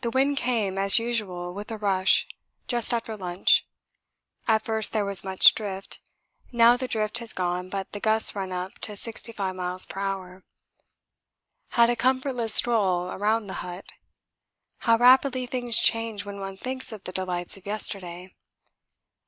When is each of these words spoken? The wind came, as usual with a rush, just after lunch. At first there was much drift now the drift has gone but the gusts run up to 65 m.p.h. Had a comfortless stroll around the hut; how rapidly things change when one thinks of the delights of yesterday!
The 0.00 0.10
wind 0.10 0.38
came, 0.38 0.76
as 0.76 0.98
usual 0.98 1.54
with 1.54 1.70
a 1.70 1.78
rush, 1.78 2.26
just 2.66 2.92
after 2.92 3.16
lunch. 3.16 3.64
At 4.48 4.64
first 4.64 4.92
there 4.92 5.04
was 5.04 5.22
much 5.22 5.54
drift 5.54 6.00
now 6.50 6.76
the 6.76 6.88
drift 6.88 7.18
has 7.18 7.32
gone 7.32 7.68
but 7.68 7.92
the 7.92 8.00
gusts 8.00 8.34
run 8.34 8.50
up 8.50 8.80
to 8.80 8.96
65 8.96 9.56
m.p.h. 9.56 10.42
Had 11.68 11.88
a 11.88 11.94
comfortless 11.94 12.54
stroll 12.54 13.12
around 13.12 13.46
the 13.46 13.62
hut; 13.62 13.92
how 14.78 14.96
rapidly 14.96 15.46
things 15.46 15.78
change 15.78 16.24
when 16.24 16.40
one 16.40 16.56
thinks 16.56 16.90
of 16.90 17.04
the 17.04 17.12
delights 17.12 17.56
of 17.56 17.66
yesterday! 17.66 18.34